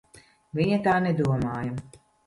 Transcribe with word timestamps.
Viņa 0.59 0.81
tā 0.89 0.97
nedomāja. 1.09 1.81